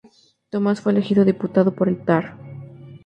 [0.49, 2.33] Thomas fue elegido diputado por el Tarn.